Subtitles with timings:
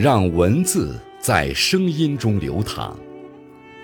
[0.00, 2.96] 让文字在声音中流淌，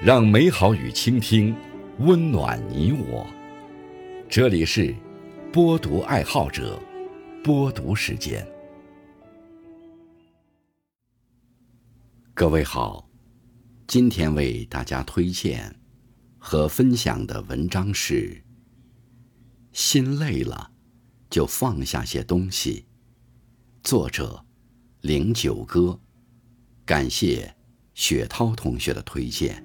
[0.00, 1.52] 让美好与倾听
[1.98, 3.26] 温暖你我。
[4.28, 4.94] 这里是
[5.52, 6.80] 播读爱好者
[7.42, 8.46] 播读时间。
[12.32, 13.10] 各位好，
[13.88, 15.74] 今天为大家推荐
[16.38, 18.40] 和分享的文章是：
[19.72, 20.70] 心累了，
[21.28, 22.86] 就放下些东西。
[23.82, 24.44] 作者。
[25.00, 26.00] 零九歌，
[26.86, 27.54] 感谢
[27.94, 29.64] 雪涛同学的推荐。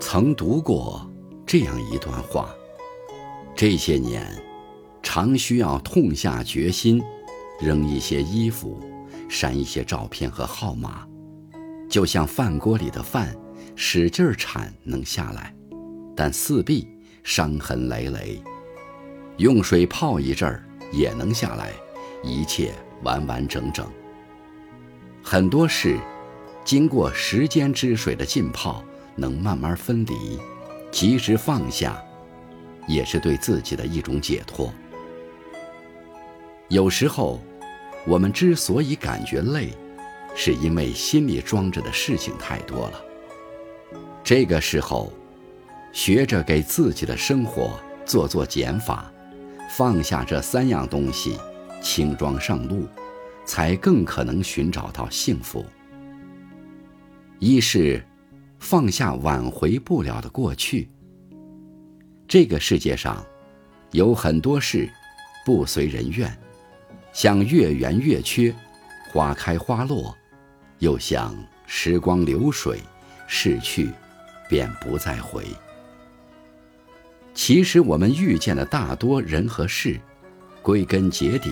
[0.00, 1.08] 曾读过
[1.46, 2.54] 这样一段话。
[3.60, 4.26] 这些年，
[5.12, 7.02] 常需要痛下决心，
[7.58, 8.78] 扔一些衣服，
[9.28, 11.04] 删一些照片和号码，
[11.88, 13.36] 就像饭锅里的饭，
[13.74, 15.52] 使劲儿铲能下来，
[16.14, 16.86] 但四壁
[17.24, 18.40] 伤痕累累；
[19.36, 21.72] 用水泡一阵儿也能下来，
[22.22, 22.72] 一切
[23.02, 23.84] 完完整整。
[25.24, 25.98] 很多事，
[26.64, 28.80] 经过时间之水的浸泡，
[29.16, 30.38] 能慢慢分离，
[30.92, 32.00] 及时放下。
[32.86, 34.72] 也是对自己的一种解脱。
[36.70, 37.40] 有时候，
[38.06, 39.70] 我们之所以感觉累，
[40.36, 43.04] 是因为心里装着的事情太多了。
[44.22, 45.12] 这个时候，
[45.92, 47.76] 学着给自己的生活
[48.06, 49.12] 做做减法，
[49.68, 51.36] 放下这三样东西，
[51.82, 52.86] 轻装上路，
[53.44, 55.66] 才更可能寻找到幸福。
[57.40, 58.00] 一是
[58.60, 60.88] 放下挽回不了的过去。
[62.28, 63.26] 这个世界上，
[63.90, 64.88] 有很多事
[65.44, 66.32] 不随人愿，
[67.12, 68.54] 像月圆月缺，
[69.12, 70.14] 花开花落；
[70.78, 71.34] 又像
[71.66, 72.80] 时光流水，
[73.26, 73.90] 逝去
[74.48, 75.44] 便不再回。
[77.34, 80.00] 其实我们遇见的大多人和事，
[80.62, 81.50] 归根结底，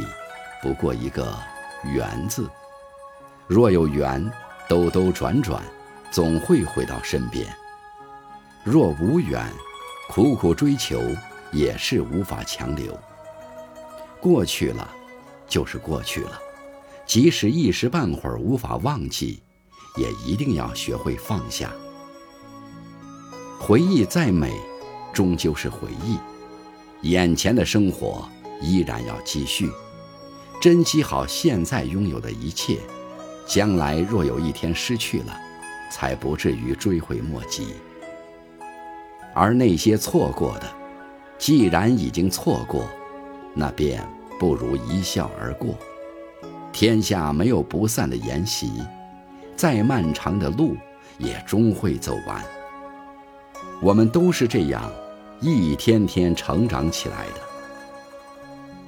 [0.63, 1.37] 不过一个
[1.93, 2.49] “缘”字。
[3.47, 4.31] 若有缘，
[4.69, 5.63] 兜兜转转，
[6.11, 7.47] 总会回到身边；
[8.63, 9.45] 若无缘，
[10.09, 11.03] 苦苦追求
[11.53, 12.99] 也是无法强留。
[14.21, 14.89] 过去了，
[15.49, 16.39] 就是过去了，
[17.07, 19.41] 即使一时半会儿无法忘记，
[19.97, 21.73] 也一定要学会放下。
[23.59, 24.53] 回忆再美，
[25.13, 26.19] 终究是回忆。
[27.09, 28.29] 眼前的生活
[28.61, 29.71] 依然要继续，
[30.61, 32.79] 珍惜好现在拥有的一切，
[33.47, 35.37] 将来若有一天失去了，
[35.91, 37.69] 才不至于追悔莫及。
[39.35, 40.67] 而那些错过的，
[41.39, 42.89] 既然已经错过，
[43.55, 44.05] 那便
[44.39, 45.75] 不如一笑而过。
[46.73, 48.71] 天下没有不散的筵席，
[49.57, 50.77] 再漫长的路
[51.19, 52.43] 也终会走完。
[53.81, 54.91] 我们都是这样，
[55.41, 57.41] 一天天成长起来的。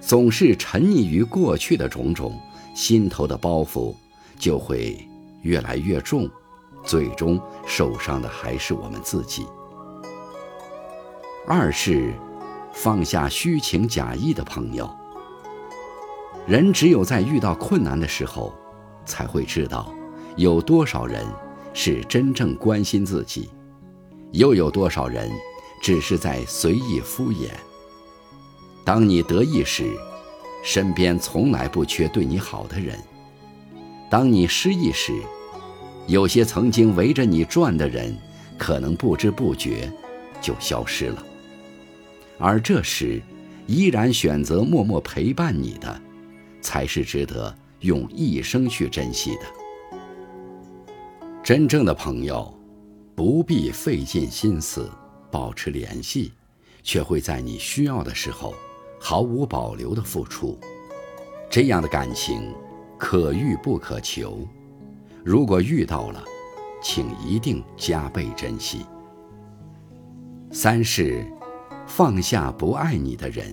[0.00, 2.38] 总是沉溺于过去的种种，
[2.74, 3.94] 心头的包袱
[4.38, 4.96] 就会
[5.42, 6.28] 越来越重，
[6.84, 9.46] 最终受伤的还是我们自己。
[11.46, 12.12] 二是
[12.72, 14.88] 放下虚情假意的朋友。
[16.46, 18.52] 人只有在遇到困难的时候，
[19.04, 19.94] 才会知道
[20.36, 21.24] 有多少人
[21.72, 23.50] 是真正关心自己，
[24.32, 25.30] 又有多少人
[25.82, 27.48] 只是在随意敷衍。
[28.84, 29.92] 当你得意时，
[30.64, 32.96] 身边从来不缺对你好的人；
[34.10, 35.12] 当你失意时，
[36.06, 38.16] 有些曾经围着你转的人，
[38.58, 39.92] 可能不知不觉
[40.40, 41.24] 就消失了。
[42.38, 43.22] 而这时，
[43.66, 46.00] 依然选择默默陪伴你的，
[46.60, 49.42] 才是值得用一生去珍惜的。
[51.42, 52.52] 真正的朋友，
[53.14, 54.90] 不必费尽心思
[55.30, 56.32] 保持联系，
[56.82, 58.54] 却会在你需要的时候
[58.98, 60.58] 毫无保留的付出。
[61.50, 62.54] 这样的感情，
[62.98, 64.46] 可遇不可求。
[65.24, 66.22] 如果遇到了，
[66.82, 68.86] 请一定加倍珍惜。
[70.50, 71.26] 三是。
[71.86, 73.52] 放下不爱你的人，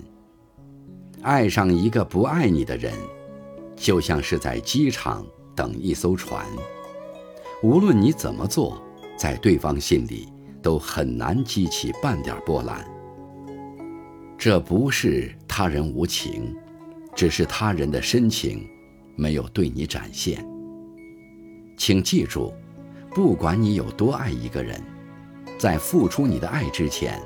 [1.21, 2.93] 爱上一个不爱你的人，
[3.75, 5.25] 就像是在机场
[5.55, 6.45] 等一艘船。
[7.63, 8.81] 无论你怎么做，
[9.17, 10.27] 在对方心里
[10.61, 12.85] 都很难激起半点波澜。
[14.37, 16.55] 这不是他人无情，
[17.15, 18.67] 只是他人的深情
[19.15, 20.45] 没有对你展现。
[21.77, 22.53] 请记住，
[23.11, 24.81] 不管你有多爱一个人，
[25.57, 27.19] 在付出你的爱之前。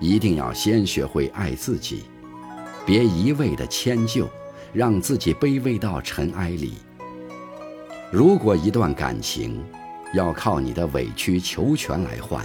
[0.00, 2.02] 一定要先学会爱自己，
[2.84, 4.28] 别一味的迁就，
[4.72, 6.74] 让自己卑微到尘埃里。
[8.10, 9.64] 如果一段感情
[10.12, 12.44] 要靠你的委曲求全来换，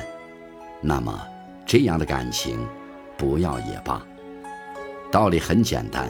[0.82, 1.22] 那么
[1.66, 2.66] 这样的感情
[3.18, 4.02] 不要也罢。
[5.12, 6.10] 道理很简单，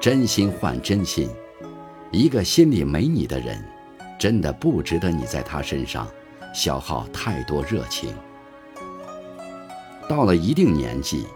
[0.00, 1.28] 真心换真心。
[2.10, 3.62] 一个心里没你的人，
[4.18, 6.08] 真的不值得你在他身上
[6.52, 8.12] 消耗太多热情。
[10.08, 11.26] 到了一定年纪，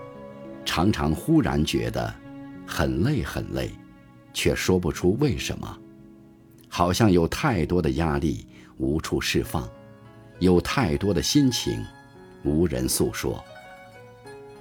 [0.64, 2.12] 常常忽然觉得
[2.66, 3.70] 很累很累，
[4.32, 5.78] 却说不出为什么，
[6.68, 8.46] 好像有太多的压力
[8.78, 9.68] 无处释放，
[10.38, 11.84] 有太多的心情
[12.42, 13.44] 无人诉说。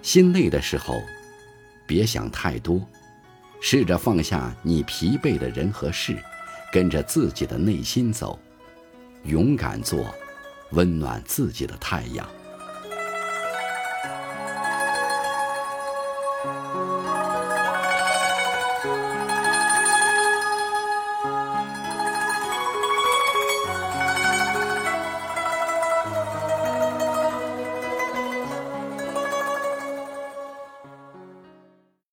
[0.02, 1.02] 心累的时候。
[1.86, 2.82] 别想太多，
[3.60, 6.18] 试着放下你疲惫的人和事，
[6.72, 8.40] 跟着自己的内心走，
[9.26, 10.16] 勇敢做
[10.72, 12.26] 温暖自己的太阳。